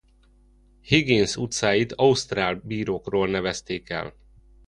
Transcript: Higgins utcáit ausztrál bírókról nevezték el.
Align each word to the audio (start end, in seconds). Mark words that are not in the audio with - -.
Higgins 0.81 1.35
utcáit 1.37 1.93
ausztrál 1.93 2.55
bírókról 2.55 3.27
nevezték 3.27 3.89
el. 3.89 4.13